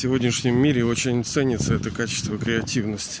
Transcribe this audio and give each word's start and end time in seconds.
сегодняшнем 0.00 0.54
мире 0.54 0.82
очень 0.82 1.22
ценится 1.24 1.74
это 1.74 1.90
качество 1.90 2.38
креативности. 2.38 3.20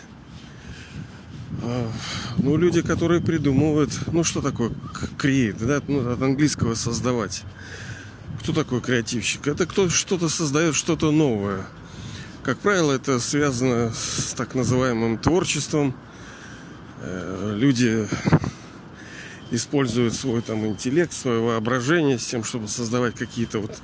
А, 1.62 1.92
ну, 2.38 2.56
люди, 2.56 2.80
которые 2.80 3.20
придумывают, 3.20 3.92
ну, 4.12 4.24
что 4.24 4.40
такое 4.40 4.70
create, 5.18 5.62
да, 5.62 5.82
ну, 5.86 6.10
от 6.10 6.22
английского 6.22 6.74
создавать. 6.74 7.42
Кто 8.40 8.54
такой 8.54 8.80
креативщик? 8.80 9.46
Это 9.46 9.66
кто 9.66 9.90
что-то 9.90 10.30
создает, 10.30 10.74
что-то 10.74 11.10
новое. 11.12 11.66
Как 12.44 12.58
правило, 12.58 12.92
это 12.92 13.20
связано 13.20 13.92
с 13.92 14.32
так 14.32 14.54
называемым 14.54 15.18
творчеством. 15.18 15.94
Э, 17.02 17.56
люди 17.58 18.08
используют 19.50 20.14
свой 20.14 20.40
там 20.40 20.64
интеллект, 20.64 21.12
свое 21.12 21.40
воображение 21.40 22.18
с 22.18 22.24
тем, 22.24 22.42
чтобы 22.42 22.68
создавать 22.68 23.16
какие-то 23.16 23.58
вот 23.58 23.76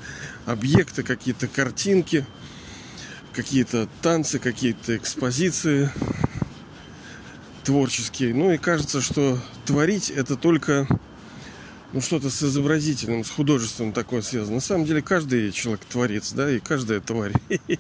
объекты, 0.47 1.03
какие-то 1.03 1.47
картинки, 1.47 2.25
какие-то 3.37 3.87
танцы, 4.01 4.39
какие-то 4.39 4.97
экспозиции 4.97 5.91
творческие. 7.65 8.35
Ну 8.35 8.51
и 8.51 8.57
кажется, 8.57 9.03
что 9.03 9.39
творить 9.67 10.11
это 10.11 10.37
только 10.37 10.89
ну, 11.93 12.01
что-то 12.01 12.31
с 12.31 12.43
изобразительным, 12.43 13.25
с 13.25 13.31
художеством 13.31 13.93
такое 13.93 14.23
связано. 14.23 14.57
На 14.57 14.61
самом 14.63 14.87
деле 14.87 15.03
каждый 15.03 15.53
человек 15.53 15.85
творец, 15.85 16.33
да, 16.33 16.51
и 16.51 16.59
каждая 16.59 17.01
тварь. 17.01 17.35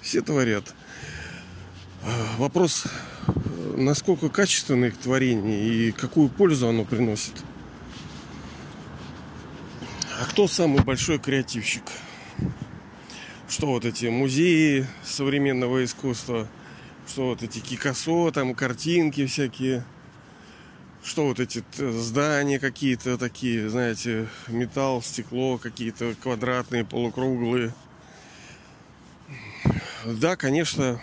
Все 0.00 0.22
творят. 0.22 0.72
А, 2.02 2.36
вопрос 2.38 2.84
насколько 3.76 4.28
качественно 4.28 4.84
их 4.84 4.96
творение 4.96 5.64
и 5.64 5.92
какую 5.92 6.28
пользу 6.28 6.68
оно 6.68 6.84
приносит. 6.84 7.34
А 10.20 10.26
кто 10.26 10.46
самый 10.46 10.82
большой 10.84 11.18
креативщик? 11.18 11.82
Что 13.48 13.66
вот 13.66 13.84
эти 13.84 14.06
музеи 14.06 14.86
современного 15.04 15.84
искусства, 15.84 16.48
что 17.06 17.28
вот 17.28 17.42
эти 17.42 17.58
Кикасо, 17.58 18.30
там 18.32 18.54
картинки 18.54 19.26
всякие, 19.26 19.84
что 21.04 21.26
вот 21.26 21.40
эти 21.40 21.62
здания 21.76 22.58
какие-то 22.58 23.18
такие, 23.18 23.68
знаете, 23.68 24.28
металл, 24.48 25.02
стекло 25.02 25.58
какие-то 25.58 26.14
квадратные, 26.22 26.84
полукруглые. 26.84 27.74
Да, 30.06 30.36
конечно, 30.36 31.00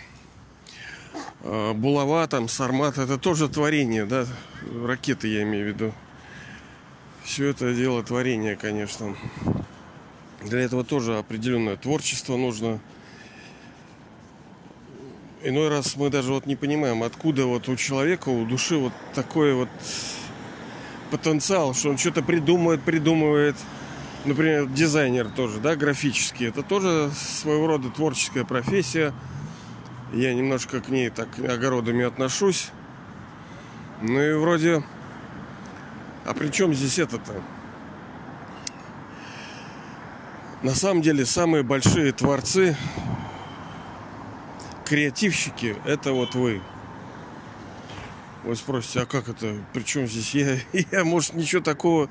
а, 1.42 1.72
булава, 1.74 2.26
там, 2.26 2.48
сармат, 2.48 2.98
это 2.98 3.18
тоже 3.18 3.48
творение, 3.48 4.04
да, 4.04 4.26
ракеты 4.84 5.28
я 5.28 5.42
имею 5.42 5.64
в 5.64 5.68
виду. 5.68 5.94
Все 7.22 7.46
это 7.46 7.72
дело 7.72 8.02
творения, 8.02 8.56
конечно. 8.56 9.16
Для 10.44 10.60
этого 10.60 10.84
тоже 10.84 11.18
определенное 11.18 11.76
творчество 11.76 12.36
нужно. 12.36 12.80
Иной 15.42 15.68
раз 15.68 15.96
мы 15.96 16.10
даже 16.10 16.32
вот 16.32 16.46
не 16.46 16.56
понимаем, 16.56 17.02
откуда 17.02 17.46
вот 17.46 17.68
у 17.68 17.76
человека, 17.76 18.28
у 18.28 18.44
души 18.44 18.76
вот 18.76 18.92
такой 19.14 19.54
вот 19.54 19.68
потенциал, 21.10 21.74
что 21.74 21.90
он 21.90 21.98
что-то 21.98 22.22
придумывает, 22.22 22.82
придумывает. 22.82 23.56
Например, 24.24 24.66
дизайнер 24.66 25.28
тоже, 25.28 25.58
да, 25.58 25.74
графический. 25.74 26.48
Это 26.48 26.62
тоже 26.62 27.10
своего 27.14 27.66
рода 27.66 27.90
творческая 27.90 28.44
профессия– 28.44 29.12
я 30.12 30.34
немножко 30.34 30.80
к 30.80 30.90
ней 30.90 31.08
так 31.08 31.38
огородами 31.38 32.04
отношусь. 32.04 32.70
Ну 34.02 34.20
и 34.20 34.34
вроде... 34.34 34.84
А 36.24 36.34
при 36.34 36.48
чем 36.48 36.74
здесь 36.74 36.98
это-то? 36.98 37.42
На 40.62 40.76
самом 40.76 41.02
деле 41.02 41.26
самые 41.26 41.64
большие 41.64 42.12
творцы, 42.12 42.76
креативщики, 44.84 45.76
это 45.84 46.12
вот 46.12 46.36
вы. 46.36 46.62
Вы 48.44 48.54
спросите, 48.54 49.00
а 49.00 49.06
как 49.06 49.28
это? 49.28 49.56
Причем 49.72 50.06
здесь 50.06 50.34
я? 50.34 50.56
Я, 50.92 51.04
может, 51.04 51.34
ничего 51.34 51.62
такого... 51.62 52.08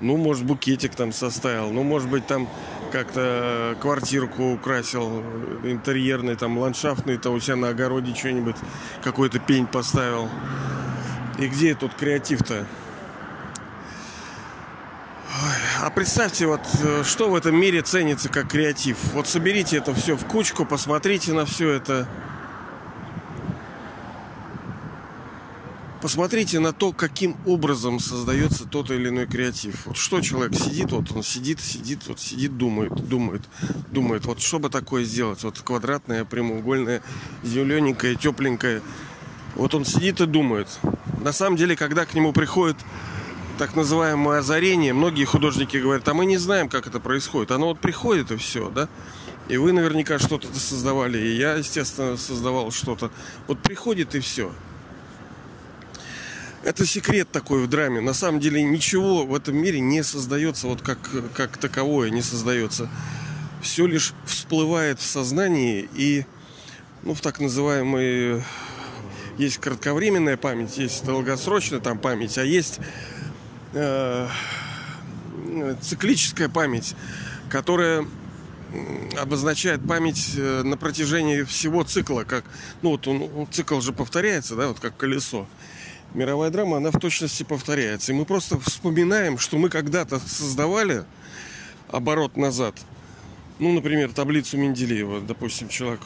Ну, 0.00 0.16
может, 0.16 0.44
букетик 0.44 0.94
там 0.94 1.12
составил. 1.12 1.72
Ну, 1.72 1.82
может 1.82 2.08
быть, 2.08 2.24
там 2.26 2.48
как-то 2.92 3.76
квартирку 3.80 4.52
украсил. 4.52 5.24
Интерьерный, 5.64 6.36
там, 6.36 6.56
ландшафтный. 6.58 7.16
То 7.16 7.30
у 7.30 7.40
себя 7.40 7.56
на 7.56 7.70
огороде 7.70 8.14
что-нибудь. 8.14 8.56
Какой-то 9.02 9.40
пень 9.40 9.66
поставил. 9.66 10.28
И 11.38 11.48
где 11.48 11.74
тут 11.74 11.94
креатив-то? 11.94 12.66
А 15.80 15.90
представьте, 15.90 16.46
вот 16.46 16.62
э, 16.82 17.02
что 17.04 17.28
в 17.28 17.34
этом 17.34 17.54
мире 17.54 17.82
ценится 17.82 18.28
как 18.28 18.48
креатив. 18.48 18.96
Вот 19.12 19.28
соберите 19.28 19.76
это 19.76 19.94
все 19.94 20.16
в 20.16 20.24
кучку, 20.24 20.64
посмотрите 20.64 21.32
на 21.32 21.44
все 21.44 21.70
это. 21.70 22.08
Посмотрите 26.00 26.60
на 26.60 26.72
то, 26.72 26.92
каким 26.92 27.36
образом 27.44 28.00
создается 28.00 28.64
тот 28.64 28.90
или 28.90 29.08
иной 29.08 29.26
креатив. 29.26 29.86
Вот 29.86 29.96
что 29.96 30.20
человек 30.20 30.54
сидит, 30.54 30.92
вот 30.92 31.10
он 31.12 31.22
сидит, 31.22 31.60
сидит, 31.60 32.06
вот 32.06 32.20
сидит, 32.20 32.56
думает, 32.56 32.94
думает, 32.94 33.42
думает. 33.88 34.24
Вот 34.24 34.40
что 34.40 34.58
бы 34.58 34.70
такое 34.70 35.04
сделать? 35.04 35.42
Вот 35.42 35.58
квадратное, 35.60 36.24
прямоугольное, 36.24 37.02
зелененькое, 37.42 38.14
тепленькое. 38.14 38.80
Вот 39.56 39.74
он 39.74 39.84
сидит 39.84 40.20
и 40.20 40.26
думает. 40.26 40.68
На 41.20 41.32
самом 41.32 41.56
деле, 41.56 41.76
когда 41.76 42.06
к 42.06 42.14
нему 42.14 42.32
приходит 42.32 42.76
так 43.58 43.74
называемое 43.74 44.38
озарение, 44.38 44.94
многие 44.94 45.24
художники 45.24 45.76
говорят, 45.76 46.08
а 46.08 46.14
мы 46.14 46.26
не 46.26 46.38
знаем, 46.38 46.68
как 46.68 46.86
это 46.86 47.00
происходит. 47.00 47.50
Оно 47.50 47.66
вот 47.66 47.80
приходит 47.80 48.30
и 48.30 48.36
все, 48.36 48.70
да? 48.70 48.88
И 49.48 49.56
вы 49.56 49.72
наверняка 49.72 50.18
что-то 50.18 50.46
создавали, 50.58 51.18
и 51.18 51.36
я, 51.36 51.54
естественно, 51.54 52.16
создавал 52.16 52.70
что-то. 52.70 53.10
Вот 53.48 53.58
приходит 53.58 54.14
и 54.14 54.20
все. 54.20 54.52
Это 56.62 56.86
секрет 56.86 57.30
такой 57.32 57.64
в 57.64 57.68
драме. 57.68 58.00
На 58.00 58.14
самом 58.14 58.40
деле 58.40 58.62
ничего 58.62 59.26
в 59.26 59.34
этом 59.34 59.56
мире 59.56 59.80
не 59.80 60.04
создается 60.04 60.68
вот 60.68 60.82
как, 60.82 60.98
как 61.34 61.56
таковое, 61.56 62.10
не 62.10 62.22
создается. 62.22 62.88
Все 63.60 63.86
лишь 63.86 64.12
всплывает 64.24 65.00
в 65.00 65.04
сознании 65.04 65.88
и 65.94 66.24
ну, 67.02 67.14
в 67.14 67.20
так 67.20 67.40
называемой 67.40 68.44
есть 69.36 69.58
кратковременная 69.58 70.36
память, 70.36 70.78
есть 70.78 71.04
долгосрочная 71.04 71.80
там 71.80 71.98
память, 71.98 72.38
а 72.38 72.44
есть 72.44 72.80
циклическая 75.80 76.48
память, 76.48 76.94
которая 77.50 78.06
обозначает 79.18 79.86
память 79.86 80.34
э, 80.36 80.62
на 80.62 80.76
протяжении 80.76 81.42
всего 81.42 81.84
цикла, 81.84 82.24
как, 82.24 82.44
ну 82.82 82.90
вот 82.90 83.08
он, 83.08 83.48
цикл 83.50 83.80
же 83.80 83.94
повторяется, 83.94 84.56
да, 84.56 84.68
вот 84.68 84.78
как 84.78 84.94
колесо 84.96 85.46
мировая 86.14 86.50
драма, 86.50 86.78
она 86.78 86.90
в 86.90 86.98
точности 86.98 87.42
повторяется. 87.42 88.12
И 88.12 88.14
мы 88.14 88.24
просто 88.24 88.58
вспоминаем, 88.58 89.38
что 89.38 89.58
мы 89.58 89.68
когда-то 89.68 90.18
создавали 90.18 91.04
оборот 91.90 92.36
назад. 92.36 92.74
Ну, 93.58 93.72
например, 93.72 94.12
таблицу 94.12 94.56
Менделеева, 94.56 95.20
допустим, 95.20 95.68
человек. 95.68 96.00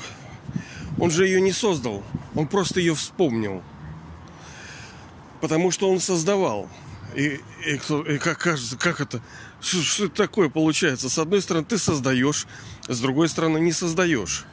Он 0.98 1.10
же 1.10 1.26
ее 1.26 1.40
не 1.40 1.52
создал, 1.52 2.02
он 2.34 2.46
просто 2.46 2.80
ее 2.80 2.94
вспомнил. 2.94 3.62
Потому 5.40 5.70
что 5.70 5.90
он 5.90 6.00
создавал. 6.00 6.68
И, 7.14 7.40
и, 7.66 7.74
и 7.74 8.18
как 8.18 8.38
кажется, 8.38 8.76
как 8.76 9.00
это? 9.00 9.20
Что, 9.60 9.82
что 9.82 10.04
это 10.06 10.14
такое 10.14 10.48
получается? 10.48 11.08
С 11.08 11.18
одной 11.18 11.42
стороны, 11.42 11.66
ты 11.66 11.78
создаешь, 11.78 12.46
с 12.88 13.00
другой 13.00 13.28
стороны, 13.28 13.58
не 13.58 13.72
создаешь. 13.72 14.44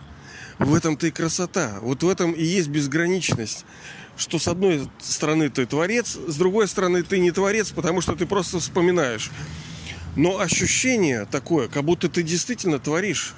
В 0.58 0.74
этом-то 0.76 1.08
и 1.08 1.12
красота. 1.12 1.80
Вот 1.82 2.04
в 2.04 2.10
этом 2.10 2.34
и 2.34 2.44
есть 2.44 2.68
безграничность 2.68 3.66
что 4.20 4.38
с 4.38 4.50
одной 4.50 4.88
стороны 5.00 5.50
ты 5.50 5.66
творец, 5.66 6.18
с 6.28 6.36
другой 6.36 6.68
стороны 6.68 7.04
ты 7.04 7.20
не 7.20 7.32
творец, 7.32 7.72
потому 7.72 8.02
что 8.02 8.16
ты 8.16 8.26
просто 8.26 8.60
вспоминаешь. 8.60 9.32
Но 10.16 10.40
ощущение 10.40 11.26
такое, 11.26 11.70
как 11.70 11.86
будто 11.86 12.10
ты 12.10 12.22
действительно 12.22 12.80
творишь. 12.80 13.34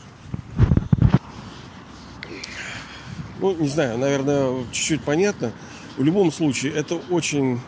Ну, 3.39 3.56
не 3.56 3.67
знаю, 3.67 4.00
наверное, 4.00 4.65
чуть-чуть 4.71 5.03
понятно. 5.03 5.53
В 5.97 6.03
любом 6.03 6.31
случае, 6.31 6.74
это 6.74 6.95
очень 6.95 7.59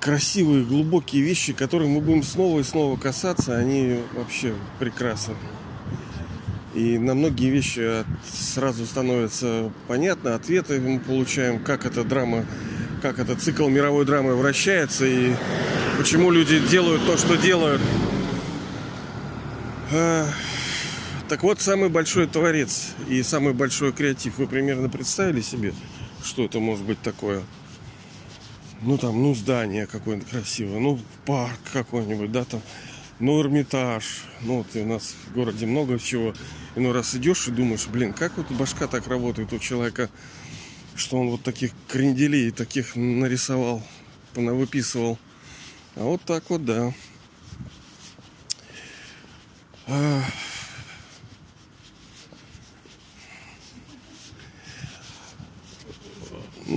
красивые, 0.00 0.64
глубокие 0.64 1.22
вещи, 1.22 1.52
которых 1.52 1.88
мы 1.88 2.00
будем 2.00 2.22
снова 2.22 2.60
и 2.60 2.64
снова 2.64 2.96
касаться. 2.96 3.56
Они 3.56 4.00
вообще 4.14 4.54
прекрасны. 4.78 5.34
И 6.74 6.98
на 6.98 7.14
многие 7.14 7.50
вещи 7.50 8.04
сразу 8.32 8.86
становится 8.86 9.72
понятно, 9.88 10.34
ответы 10.36 10.80
мы 10.80 11.00
получаем, 11.00 11.58
как 11.58 11.84
эта 11.84 12.04
драма, 12.04 12.46
как 13.02 13.18
этот 13.18 13.42
цикл 13.42 13.68
мировой 13.68 14.04
драмы 14.04 14.36
вращается 14.36 15.04
и 15.04 15.32
почему 15.98 16.30
люди 16.30 16.60
делают 16.60 17.04
то, 17.06 17.16
что 17.16 17.36
делают. 17.36 17.82
А, 19.92 20.28
так 21.28 21.42
вот, 21.42 21.60
самый 21.60 21.88
большой 21.88 22.28
творец 22.28 22.90
и 23.08 23.22
самый 23.24 23.52
большой 23.52 23.92
креатив. 23.92 24.38
Вы 24.38 24.46
примерно 24.46 24.88
представили 24.88 25.40
себе, 25.40 25.74
что 26.22 26.44
это 26.44 26.60
может 26.60 26.84
быть 26.84 27.00
такое? 27.02 27.42
Ну 28.82 28.96
там, 28.98 29.22
ну 29.22 29.34
здание 29.34 29.86
какое-нибудь 29.86 30.28
красивое, 30.28 30.80
ну 30.80 30.98
парк 31.26 31.58
какой-нибудь, 31.72 32.32
да, 32.32 32.44
там 32.44 32.62
ну, 33.20 33.38
Эрмитаж. 33.38 34.24
Ну, 34.40 34.58
вот 34.58 34.74
у 34.74 34.84
нас 34.86 35.14
в 35.26 35.34
городе 35.34 35.66
много 35.66 35.98
чего. 35.98 36.32
Иной 36.74 36.92
раз 36.92 37.14
идешь 37.14 37.48
и 37.48 37.50
думаешь, 37.50 37.86
блин, 37.86 38.14
как 38.14 38.38
вот 38.38 38.50
башка 38.50 38.86
так 38.86 39.06
работает 39.08 39.52
у 39.52 39.58
человека, 39.58 40.08
что 40.96 41.18
он 41.18 41.28
вот 41.28 41.42
таких 41.42 41.72
кренделей 41.86 42.50
таких 42.50 42.96
нарисовал, 42.96 43.82
выписывал. 44.34 45.18
А 45.96 46.04
вот 46.04 46.22
так 46.22 46.48
вот, 46.48 46.64
да. 46.64 46.94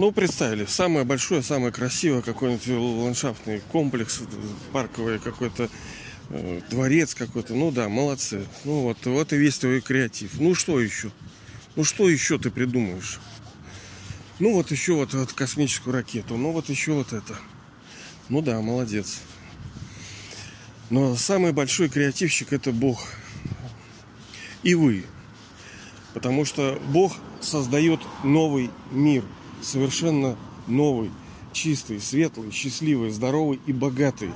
Ну, 0.03 0.11
представили, 0.11 0.65
самое 0.65 1.05
большое, 1.05 1.41
самое 1.41 1.71
красивое 1.71 2.21
какой-нибудь 2.21 2.67
ландшафтный 2.67 3.61
комплекс, 3.71 4.19
парковый 4.73 5.17
какой-то 5.17 5.69
э, 6.29 6.59
дворец 6.69 7.15
какой-то. 7.15 7.53
Ну 7.53 7.71
да, 7.71 7.87
молодцы. 7.87 8.45
Ну 8.65 8.81
вот, 8.81 8.97
вот 9.05 9.31
и 9.31 9.37
весь 9.37 9.59
твой 9.59 9.79
креатив. 9.79 10.41
Ну 10.41 10.55
что 10.55 10.81
еще? 10.81 11.09
Ну 11.77 11.85
что 11.85 12.09
еще 12.09 12.37
ты 12.37 12.51
придумаешь? 12.51 13.21
Ну 14.39 14.55
вот 14.55 14.71
еще 14.71 14.95
вот, 14.95 15.13
вот 15.13 15.31
космическую 15.31 15.93
ракету. 15.93 16.35
Ну 16.35 16.51
вот 16.51 16.67
еще 16.67 16.91
вот 16.91 17.13
это. 17.13 17.37
Ну 18.27 18.41
да, 18.41 18.59
молодец. 18.59 19.21
Но 20.89 21.15
самый 21.15 21.53
большой 21.53 21.87
креативщик 21.87 22.51
это 22.51 22.73
Бог. 22.73 23.07
И 24.63 24.75
вы. 24.75 25.05
Потому 26.13 26.43
что 26.43 26.77
Бог 26.89 27.15
создает 27.39 28.01
новый 28.25 28.69
мир– 28.91 29.23
совершенно 29.63 30.37
новый, 30.67 31.11
чистый, 31.51 31.99
светлый, 31.99 32.51
счастливый, 32.51 33.11
здоровый 33.11 33.59
и 33.65 33.73
богатый. 33.73 34.31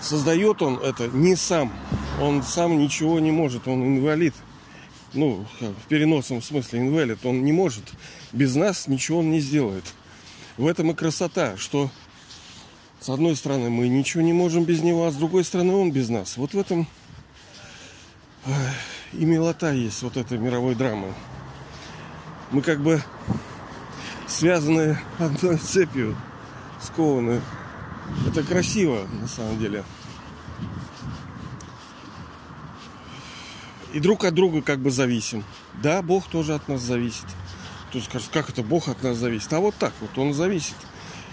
Создает 0.00 0.62
он 0.62 0.78
это 0.78 1.08
не 1.08 1.34
сам. 1.34 1.72
Он 2.20 2.42
сам 2.42 2.78
ничего 2.78 3.18
не 3.20 3.30
может. 3.30 3.66
Он 3.66 3.82
инвалид. 3.82 4.34
Ну, 5.14 5.46
в 5.60 5.88
переносном 5.88 6.42
смысле 6.42 6.80
инвалид. 6.80 7.24
Он 7.24 7.44
не 7.44 7.52
может. 7.52 7.84
Без 8.32 8.54
нас 8.54 8.86
ничего 8.86 9.20
он 9.20 9.30
не 9.30 9.40
сделает. 9.40 9.84
В 10.56 10.66
этом 10.66 10.90
и 10.90 10.94
красота, 10.94 11.56
что 11.56 11.90
с 13.00 13.08
одной 13.08 13.34
стороны 13.34 13.70
мы 13.70 13.88
ничего 13.88 14.22
не 14.22 14.32
можем 14.32 14.64
без 14.64 14.82
него, 14.82 15.06
а 15.06 15.10
с 15.10 15.16
другой 15.16 15.44
стороны 15.44 15.74
он 15.74 15.90
без 15.90 16.08
нас. 16.08 16.36
Вот 16.36 16.52
в 16.54 16.58
этом 16.58 16.86
и 19.12 19.24
милота 19.24 19.72
есть 19.72 20.02
вот 20.02 20.16
этой 20.16 20.38
мировой 20.38 20.74
драмы 20.74 21.08
мы 22.50 22.62
как 22.62 22.80
бы 22.80 23.02
связаны 24.26 24.98
одной 25.18 25.56
цепью, 25.58 26.16
скованы. 26.80 27.40
Это 28.28 28.42
красиво, 28.42 29.06
на 29.20 29.28
самом 29.28 29.58
деле. 29.58 29.84
И 33.92 34.00
друг 34.00 34.24
от 34.24 34.34
друга 34.34 34.60
как 34.60 34.80
бы 34.80 34.90
зависим. 34.90 35.44
Да, 35.82 36.02
Бог 36.02 36.26
тоже 36.26 36.54
от 36.54 36.68
нас 36.68 36.80
зависит. 36.80 37.26
Кто 37.88 38.00
скажет, 38.00 38.28
как 38.32 38.50
это 38.50 38.62
Бог 38.62 38.88
от 38.88 39.02
нас 39.02 39.16
зависит? 39.16 39.52
А 39.52 39.60
вот 39.60 39.76
так 39.76 39.92
вот, 40.00 40.18
он 40.18 40.34
зависит. 40.34 40.74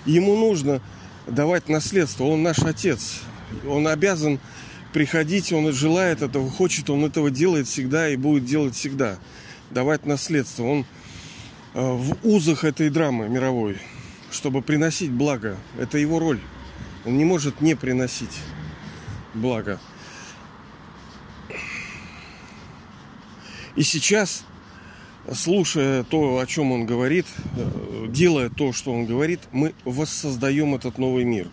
Ему 0.06 0.36
нужно 0.36 0.80
давать 1.26 1.70
наследство. 1.70 2.26
Он 2.26 2.44
наш 2.44 2.60
отец. 2.60 3.22
Он 3.68 3.88
обязан 3.88 4.40
приходить, 4.94 5.52
он 5.52 5.72
желает 5.72 6.22
этого, 6.22 6.50
хочет, 6.50 6.90
он 6.90 7.06
этого 7.06 7.32
делает 7.32 7.68
всегда 7.68 8.10
и 8.10 8.16
будет 8.16 8.46
делать 8.46 8.76
всегда. 8.76 9.18
Давать 9.72 10.06
наследство. 10.06 10.64
Он 10.64 10.86
в 11.74 12.18
узах 12.24 12.64
этой 12.64 12.90
драмы 12.90 13.30
мировой, 13.30 13.78
чтобы 14.32 14.62
приносить 14.62 15.12
благо. 15.12 15.58
Это 15.78 15.98
его 15.98 16.20
роль. 16.20 16.40
Он 17.06 17.18
не 17.18 17.26
может 17.26 17.62
не 17.62 17.76
приносить 17.76 18.38
благо. 19.34 19.80
И 23.76 23.84
сейчас, 23.84 24.44
слушая 25.34 26.04
то, 26.04 26.40
о 26.40 26.46
чем 26.46 26.74
он 26.74 26.86
говорит, 26.86 27.26
э, 27.56 28.06
делая 28.10 28.50
то, 28.50 28.74
что 28.74 28.92
он 28.92 29.06
говорит, 29.06 29.40
мы 29.54 29.74
воссоздаем 29.86 30.76
этот 30.76 30.98
новый 30.98 31.24
мир, 31.24 31.48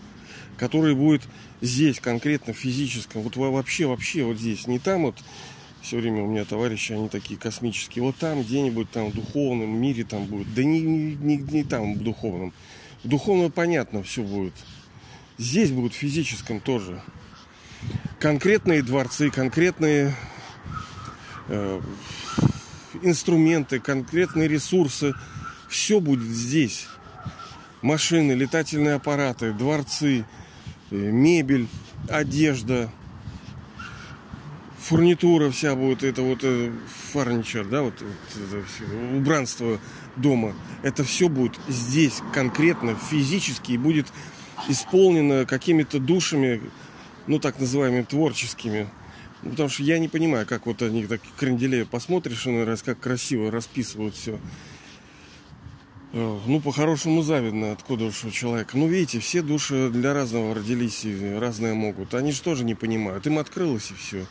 который 0.56 0.97
будет 0.97 1.23
здесь 1.61 2.00
конкретно 2.00 2.53
физическом, 2.53 3.23
вот 3.23 3.37
вообще, 3.37 3.87
вообще 3.87 4.25
вот 4.25 4.37
здесь, 4.37 4.67
не 4.67 4.81
там 4.81 5.03
вот 5.03 5.17
все 5.83 5.99
время 5.99 6.23
у 6.23 6.27
меня 6.27 6.45
товарищи, 6.45 6.93
они 6.93 7.09
такие 7.09 7.39
космические. 7.39 8.05
Вот 8.05 8.17
там 8.17 8.43
где-нибудь 8.43 8.91
там 8.91 9.11
в 9.11 9.15
духовном 9.15 9.71
мире 9.71 10.05
там 10.05 10.27
будет. 10.27 10.53
Да 10.55 10.65
не, 10.65 10.81
не, 10.81 11.37
не 11.37 11.65
там 11.65 11.95
в 11.95 12.03
духовном. 12.03 12.53
В 13.05 13.09
духовном 13.09 13.51
понятно 13.53 14.03
все 14.03 14.23
будет. 14.23 14.55
Здесь 15.39 15.71
будет 15.71 15.93
в 15.93 15.97
физическом 15.97 16.61
тоже. 16.61 17.01
Конкретные 18.19 18.83
дворцы, 18.83 19.31
конкретные 19.31 20.15
э, 21.49 21.81
инструменты, 23.03 23.79
конкретные 23.79 24.49
ресурсы. 24.49 25.15
Все 25.69 26.01
будет 26.01 26.29
здесь. 26.29 26.89
Машины, 27.83 28.33
летательные 28.33 28.95
аппараты, 28.95 29.53
дворцы, 29.53 30.25
э, 30.91 30.95
мебель, 30.97 31.69
одежда, 32.09 32.91
фурнитура 34.88 35.50
вся 35.50 35.75
будет, 35.75 36.02
это 36.02 36.23
вот 36.23 36.38
э, 36.43 36.73
фарничер, 37.12 37.67
да, 37.67 37.82
вот, 37.82 38.00
вот 38.00 38.43
это 38.43 38.64
все, 38.67 38.85
убранство 39.17 39.79
дома. 40.17 40.55
Это 40.82 41.05
все 41.05 41.29
будет 41.29 41.58
здесь 41.69 42.23
конкретно, 42.32 42.96
физически, 43.11 43.73
и 43.73 43.79
будет 43.79 44.06
исполнено 44.69 45.44
какими-то 45.44 45.99
душами, 45.99 46.62
ну, 47.26 47.38
так 47.38 47.61
называемыми 47.61 48.05
творческими. 48.05 48.88
Ну, 49.43 49.50
потому 49.50 49.69
что 49.69 49.82
я 49.82 49.99
не 49.99 50.08
понимаю, 50.08 50.46
как 50.46 50.64
вот 50.64 50.81
они 50.81 51.06
так 51.06 51.20
кренделея 51.37 51.84
посмотришь, 51.84 52.46
иной 52.46 52.64
раз, 52.64 52.82
как 52.82 52.99
красиво 52.99 53.50
расписывают 53.50 54.14
все. 54.14 54.41
Э, 56.14 56.38
ну, 56.46 56.61
по-хорошему 56.61 57.20
завидно, 57.20 57.73
откуда 57.73 58.06
уж 58.06 58.25
у 58.25 58.31
человека. 58.31 58.79
Ну, 58.79 58.88
видите, 58.88 59.20
все 59.20 59.43
души 59.43 59.91
для 59.91 60.14
разного 60.14 60.55
родились 60.55 61.05
и 61.05 61.34
разные 61.34 61.75
могут. 61.75 62.14
Они 62.14 62.32
же 62.32 62.41
тоже 62.41 62.64
не 62.64 62.75
понимают. 62.75 63.26
Им 63.26 63.38
открылось 63.38 63.91
и 63.91 63.94
все. 63.94 64.26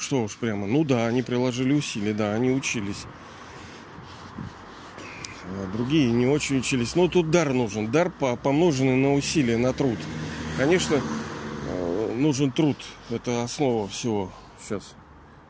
Что 0.00 0.24
уж 0.24 0.36
прямо. 0.36 0.66
Ну 0.66 0.82
да, 0.82 1.06
они 1.06 1.22
приложили 1.22 1.74
усилия, 1.74 2.14
да, 2.14 2.32
они 2.32 2.50
учились. 2.50 3.04
А 5.44 5.70
другие 5.74 6.10
не 6.10 6.26
очень 6.26 6.60
учились. 6.60 6.96
Но 6.96 7.06
тут 7.06 7.30
дар 7.30 7.52
нужен. 7.52 7.90
Дар 7.90 8.10
помноженный 8.10 8.96
на 8.96 9.12
усилия, 9.12 9.58
на 9.58 9.74
труд. 9.74 9.98
Конечно, 10.56 11.02
э, 11.68 12.14
нужен 12.16 12.50
труд. 12.50 12.78
Это 13.10 13.44
основа 13.44 13.88
всего. 13.88 14.32
Сейчас. 14.58 14.94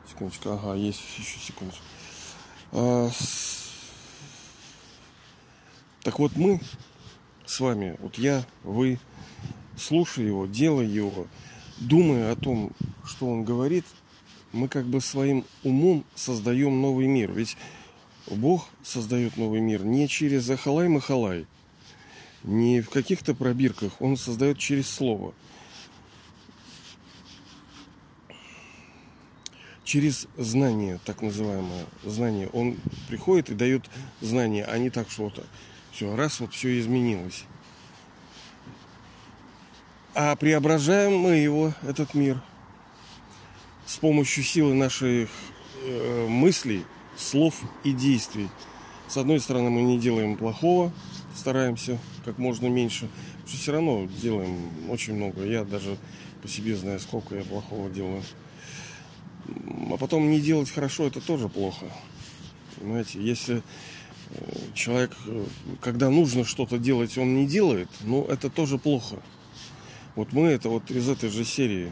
Секундочку. 0.09 0.50
Ага, 0.50 0.75
есть 0.75 1.00
еще 1.16 1.38
секундочку. 1.38 1.85
А, 2.73 3.09
так 6.02 6.19
вот 6.19 6.33
мы 6.35 6.61
с 7.47 7.61
вами, 7.61 7.97
вот 8.00 8.19
я, 8.19 8.45
вы, 8.64 8.99
слушая 9.76 10.26
его, 10.26 10.47
делая 10.47 10.87
его, 10.87 11.28
думая 11.78 12.33
о 12.33 12.37
том, 12.37 12.73
что 13.04 13.28
он 13.28 13.45
говорит– 13.45 13.85
мы 14.52 14.69
как 14.69 14.87
бы 14.87 15.00
своим 15.00 15.45
умом 15.62 16.04
создаем 16.14 16.80
новый 16.80 17.07
мир. 17.07 17.33
Ведь 17.33 17.57
Бог 18.26 18.69
создает 18.83 19.37
новый 19.37 19.61
мир 19.61 19.85
не 19.85 20.09
через 20.09 20.49
Ахалай-Махалай, 20.50 21.47
не 22.42 22.80
в 22.80 22.90
каких-то 22.90 23.35
пробирках. 23.35 24.00
Он 24.00 24.16
создает 24.16 24.59
через 24.59 24.88
Слово. 24.88 25.35
Через 29.85 30.28
знание, 30.37 31.00
так 31.04 31.21
называемое 31.21 31.85
знание. 32.04 32.49
Он 32.52 32.76
приходит 33.09 33.50
и 33.50 33.54
дает 33.54 33.90
знание, 34.21 34.64
а 34.64 34.78
не 34.78 34.88
так, 34.88 35.11
что 35.11 35.25
вот 35.25 35.45
все, 35.90 36.14
раз 36.14 36.38
вот 36.38 36.52
все 36.54 36.78
изменилось. 36.78 37.45
А 40.14 40.37
преображаем 40.37 41.16
мы 41.16 41.37
его, 41.37 41.73
этот 41.83 42.14
мир– 42.14 42.40
с 43.90 43.97
помощью 43.97 44.44
силы 44.44 44.73
наших 44.73 45.28
э, 45.85 46.26
мыслей, 46.28 46.85
слов 47.16 47.61
и 47.82 47.90
действий. 47.90 48.49
С 49.09 49.16
одной 49.16 49.40
стороны, 49.40 49.68
мы 49.68 49.82
не 49.82 49.99
делаем 49.99 50.37
плохого, 50.37 50.92
стараемся 51.35 51.99
как 52.25 52.38
можно 52.38 52.68
меньше, 52.68 53.09
потому 53.09 53.49
что 53.49 53.56
все 53.56 53.73
равно 53.73 54.09
делаем 54.23 54.70
очень 54.88 55.14
много. 55.16 55.44
Я 55.44 55.64
даже 55.64 55.97
по 56.40 56.47
себе 56.47 56.76
знаю, 56.76 57.00
сколько 57.00 57.35
я 57.35 57.42
плохого 57.42 57.90
делаю. 57.90 58.23
А 59.90 59.97
потом 59.97 60.30
не 60.30 60.40
делать 60.40 60.70
хорошо, 60.70 61.09
это 61.09 61.20
тоже 61.20 61.49
плохо. 61.49 61.87
Понимаете, 62.76 63.20
если 63.20 63.61
э, 64.30 64.54
человек, 64.73 65.16
э, 65.26 65.44
когда 65.80 66.11
нужно 66.11 66.44
что-то 66.44 66.78
делать, 66.78 67.18
он 67.18 67.35
не 67.35 67.44
делает, 67.44 67.88
ну, 68.02 68.25
это 68.25 68.50
тоже 68.50 68.78
плохо. 68.78 69.16
Вот 70.14 70.32
мы 70.32 70.47
это 70.47 70.68
вот 70.68 70.92
из 70.92 71.09
этой 71.09 71.28
же 71.28 71.44
серии. 71.44 71.90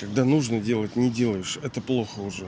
Когда 0.00 0.24
нужно 0.24 0.60
делать, 0.60 0.96
не 0.96 1.10
делаешь. 1.10 1.58
Это 1.62 1.82
плохо 1.82 2.20
уже. 2.20 2.46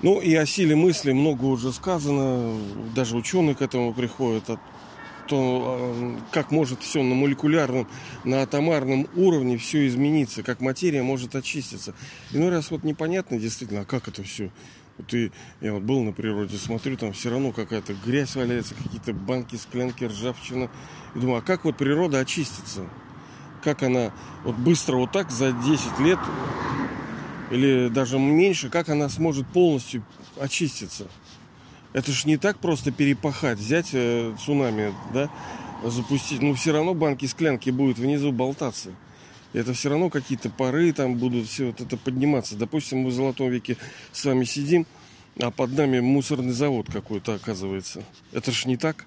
Ну 0.00 0.20
и 0.20 0.34
о 0.34 0.46
силе 0.46 0.74
мысли 0.74 1.12
много 1.12 1.44
уже 1.44 1.72
сказано. 1.72 2.56
Даже 2.94 3.16
ученые 3.16 3.54
к 3.54 3.60
этому 3.60 3.92
приходят. 3.92 4.58
Что 5.26 6.16
как 6.30 6.50
может 6.50 6.82
все 6.82 7.02
на 7.02 7.14
молекулярном, 7.14 7.88
на 8.24 8.42
атомарном 8.42 9.08
уровне 9.16 9.58
все 9.58 9.86
измениться, 9.86 10.42
как 10.42 10.60
материя 10.60 11.02
может 11.02 11.34
очиститься. 11.34 11.94
Иной 12.32 12.50
раз 12.50 12.70
вот 12.70 12.84
непонятно 12.84 13.38
действительно, 13.38 13.80
а 13.80 13.84
как 13.84 14.08
это 14.08 14.22
все. 14.22 14.50
Вот 14.98 15.12
и 15.12 15.30
я 15.60 15.74
вот 15.74 15.82
был 15.82 16.02
на 16.02 16.12
природе, 16.12 16.56
смотрю, 16.56 16.96
там 16.96 17.12
все 17.12 17.30
равно 17.30 17.52
какая-то 17.52 17.94
грязь 17.94 18.34
валяется, 18.34 18.74
какие-то 18.74 19.12
банки, 19.12 19.56
склянки, 19.56 20.04
ржавчина. 20.04 20.70
И 21.14 21.18
думаю, 21.18 21.38
а 21.38 21.42
как 21.42 21.64
вот 21.64 21.76
природа 21.76 22.20
очистится? 22.20 22.86
Как 23.62 23.82
она 23.82 24.12
вот 24.44 24.54
быстро 24.56 24.96
вот 24.96 25.12
так 25.12 25.30
за 25.30 25.52
10 25.52 25.98
лет 26.00 26.18
или 27.50 27.88
даже 27.88 28.18
меньше, 28.18 28.70
как 28.70 28.88
она 28.88 29.08
сможет 29.08 29.46
полностью 29.48 30.04
очиститься? 30.40 31.08
Это 31.92 32.12
ж 32.12 32.24
не 32.26 32.36
так 32.36 32.58
просто 32.58 32.90
перепахать, 32.92 33.58
взять 33.58 33.90
э, 33.92 34.34
цунами, 34.44 34.94
да, 35.12 35.30
запустить. 35.84 36.42
Ну, 36.42 36.54
все 36.54 36.72
равно 36.72 36.94
банки 36.94 37.26
склянки 37.26 37.70
будут 37.70 37.98
внизу 37.98 38.32
болтаться. 38.32 38.90
Это 39.52 39.72
все 39.72 39.88
равно 39.88 40.10
какие-то 40.10 40.50
пары 40.50 40.92
там 40.92 41.16
будут 41.16 41.48
все 41.48 41.66
вот 41.66 41.80
это 41.80 41.96
подниматься. 41.96 42.56
Допустим, 42.56 42.98
мы 42.98 43.10
в 43.10 43.12
Золотом 43.14 43.48
веке 43.48 43.78
с 44.12 44.24
вами 44.24 44.44
сидим, 44.44 44.86
а 45.40 45.50
под 45.50 45.72
нами 45.72 46.00
мусорный 46.00 46.52
завод 46.52 46.88
какой-то 46.92 47.34
оказывается. 47.34 48.04
Это 48.32 48.52
ж 48.52 48.66
не 48.66 48.76
так. 48.76 49.06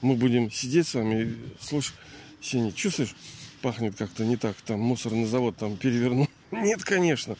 Мы 0.00 0.14
будем 0.14 0.50
сидеть 0.50 0.88
с 0.88 0.94
вами 0.94 1.36
слушай, 1.60 1.92
Сеня, 2.40 2.72
чувствуешь, 2.72 3.14
пахнет 3.60 3.96
как-то 3.96 4.24
не 4.24 4.36
так, 4.36 4.56
там 4.64 4.80
мусорный 4.80 5.26
завод 5.26 5.56
там 5.56 5.76
перевернул. 5.76 6.28
Нет, 6.50 6.82
конечно. 6.84 7.36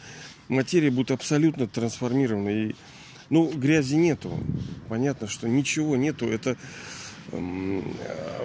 Материя 0.49 0.91
будет 0.91 1.11
абсолютно 1.11 1.67
трансформирована. 1.67 2.49
И 2.49 2.75
ну, 3.31 3.51
грязи 3.51 3.95
нету. 3.95 4.39
Понятно, 4.89 5.29
что 5.29 5.49
ничего 5.49 5.97
нету. 5.97 6.29
Это 6.29 6.57
эм, 7.33 7.97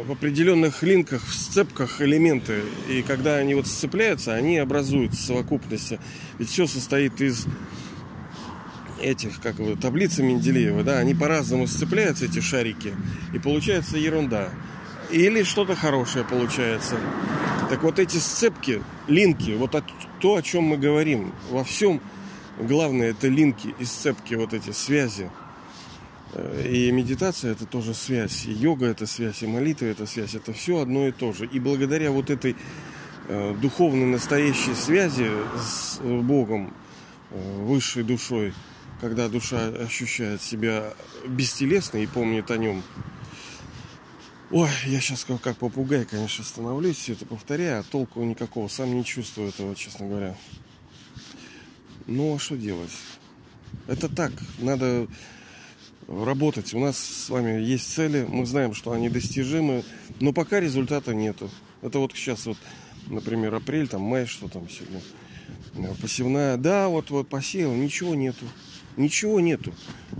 в 0.06 0.12
определенных 0.12 0.84
линках, 0.84 1.26
в 1.26 1.34
сцепках 1.34 2.02
элементы. 2.02 2.62
И 2.88 3.02
когда 3.02 3.36
они 3.38 3.56
вот 3.56 3.68
сцепляются, 3.68 4.34
они 4.36 4.60
образуют 4.60 5.16
совокупность. 5.16 5.94
Ведь 6.38 6.50
все 6.50 6.68
состоит 6.68 7.20
из 7.20 7.48
этих, 9.02 9.42
как 9.42 9.56
вы, 9.60 9.76
таблицы 9.76 10.24
Менделеева, 10.24 10.84
да, 10.84 11.00
они 11.00 11.14
по-разному 11.14 11.68
сцепляются, 11.68 12.26
эти 12.26 12.40
шарики, 12.40 12.94
и 13.34 13.40
получается 13.40 13.98
ерунда. 13.98 14.50
Или 15.12 15.44
что-то 15.44 15.76
хорошее 15.76 16.26
получается. 16.26 16.98
Так 17.70 17.84
вот 17.84 18.00
эти 18.00 18.18
сцепки, 18.18 18.82
линки, 19.08 19.52
вот 19.52 19.76
то, 20.20 20.36
о 20.36 20.42
чем 20.42 20.64
мы 20.64 20.78
говорим, 20.78 21.34
во 21.50 21.64
всем 21.64 22.02
Главное 22.58 23.12
это 23.12 23.28
линки 23.28 23.76
и 23.80 23.86
сцепки, 23.86 24.36
вот 24.36 24.54
эти 24.54 24.72
связи. 24.72 25.30
Э, 26.34 26.68
и 26.68 26.90
медитация 26.92 27.52
это 27.52 27.66
тоже 27.66 27.94
связь, 27.94 28.46
и 28.46 28.52
йога 28.52 28.86
это 28.86 29.06
связь, 29.06 29.44
и 29.44 29.48
молитва 29.48 29.86
это 29.86 30.06
связь, 30.06 30.36
это 30.36 30.54
все 30.54 30.80
одно 30.80 31.08
и 31.08 31.12
то 31.12 31.34
же. 31.34 31.46
И 31.46 31.60
благодаря 31.60 32.12
вот 32.12 32.30
этой 32.30 32.56
э, 33.28 33.56
духовной 33.62 34.06
настоящей 34.06 34.74
связи 34.74 35.30
с 35.58 36.00
Богом, 36.00 36.74
э, 37.32 37.64
высшей 37.64 38.04
душой, 38.04 38.54
когда 39.02 39.28
душа 39.28 39.68
ощущает 39.68 40.42
себя 40.42 40.94
бестелесной 41.28 42.04
и 42.04 42.08
помнит 42.08 42.52
о 42.52 42.58
нем. 42.58 42.84
Ой, 44.52 44.70
я 44.86 45.02
сейчас 45.02 45.26
как, 45.26 45.42
как 45.42 45.58
попугай, 45.58 46.06
конечно, 46.06 46.44
становлюсь, 46.46 46.98
все 46.98 47.14
это 47.14 47.26
повторяю, 47.26 47.82
а 47.82 47.84
толку 47.84 48.24
никакого, 48.24 48.70
сам 48.70 48.96
не 48.96 49.04
чувствую 49.04 49.50
этого, 49.50 49.76
честно 49.76 50.08
говоря. 50.08 50.38
Ну, 52.08 52.36
а 52.36 52.40
что 52.40 52.56
делать? 52.56 52.92
Это 53.88 54.08
так, 54.08 54.32
надо 54.60 55.08
работать. 56.08 56.74
У 56.74 56.80
нас 56.80 56.98
с 56.98 57.30
вами 57.30 57.60
есть 57.62 57.92
цели, 57.92 58.28
мы 58.30 58.46
знаем, 58.46 58.76
что 58.76 58.92
они 58.92 59.10
достижимы, 59.10 59.84
но 60.20 60.32
пока 60.32 60.60
результата 60.60 61.16
нету. 61.16 61.50
Это 61.82 61.98
вот 61.98 62.14
сейчас 62.14 62.46
вот, 62.46 62.58
например, 63.08 63.56
апрель, 63.56 63.88
там 63.88 64.02
май, 64.02 64.28
что 64.28 64.48
там 64.48 64.70
сегодня. 64.70 65.02
Посевная, 66.00 66.58
да, 66.58 66.90
вот, 66.90 67.10
вот 67.10 67.28
посеял, 67.28 67.74
ничего 67.74 68.14
нету. 68.14 68.46
Ничего 68.98 69.40
нету. 69.40 69.74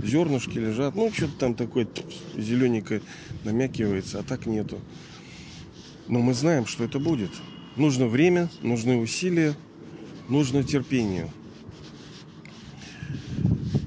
Зернышки 0.04 0.58
лежат, 0.58 0.96
ну, 0.96 1.12
что-то 1.14 1.38
там 1.38 1.54
такое 1.54 1.88
зелененькое 2.36 3.02
намякивается, 3.44 4.20
а 4.20 4.24
так 4.24 4.48
нету. 4.48 4.82
Но 6.08 6.20
мы 6.20 6.34
знаем, 6.34 6.66
что 6.66 6.84
это 6.84 7.00
будет. 7.00 7.32
Нужно 7.76 8.08
время, 8.08 8.50
нужны 8.62 8.98
усилия, 8.98 9.56
нужно 10.30 10.64
терпение. 10.64 11.32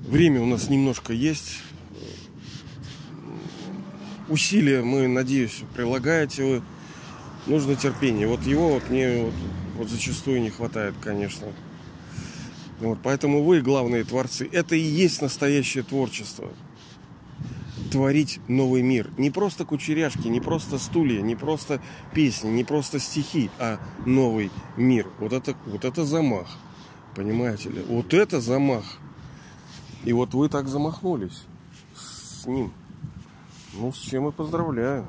Время 0.09 0.41
у 0.41 0.47
нас 0.47 0.71
немножко 0.71 1.13
есть. 1.13 1.59
Усилия 4.31 4.81
мы, 4.81 5.07
надеюсь, 5.07 5.63
прилагаете 5.77 6.45
вы. 6.45 6.63
Нужно 7.47 7.77
терпение. 7.77 8.27
Вот 8.27 8.43
его 8.45 8.71
вот 8.71 8.89
мне 8.89 9.25
вот, 9.25 9.35
вот 9.77 9.89
зачастую 9.91 10.41
не 10.41 10.49
хватает, 10.49 10.95
конечно. 11.03 11.49
Вот, 12.81 13.01
поэтому 13.03 13.45
вы 13.45 13.61
главные 13.61 14.03
творцы. 14.03 14.49
Это 14.51 14.77
и 14.77 14.81
есть 14.81 15.21
настоящее 15.21 15.85
творчество. 15.85 16.49
Творить 17.93 18.41
новый 18.49 18.81
мир. 18.81 19.11
Не 19.19 19.31
просто 19.31 19.67
кучеряшки, 19.67 20.27
не 20.29 20.41
просто 20.41 20.79
стулья, 20.79 21.21
не 21.21 21.37
просто 21.37 21.83
песни, 22.15 22.49
не 22.49 22.65
просто 22.65 22.99
стихи, 22.99 23.51
а 23.59 23.79
новый 24.07 24.51
мир. 24.79 25.07
Вот 25.19 25.35
это, 25.35 25.55
вот 25.67 25.85
это 25.85 26.07
замах. 26.07 26.49
Понимаете 27.15 27.69
ли? 27.69 27.83
Вот 27.87 28.15
это 28.15 28.41
замах. 28.41 28.99
И 30.05 30.13
вот 30.13 30.35
вы 30.35 30.49
так 30.49 30.69
замахнулись 30.69 31.45
с 31.95 32.47
ним. 32.47 32.73
Ну, 33.75 33.93
с 33.93 33.97
чем 33.97 34.29
и 34.29 34.33
поздравляю. 34.33 35.07